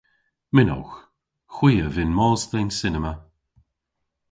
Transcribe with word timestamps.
Mynnowgh. 0.53 0.95
Hwi 1.55 1.73
a 1.85 1.87
vynn 1.93 2.15
mos 2.17 2.41
dhe'n 2.51 2.69
cinema. 2.79 3.13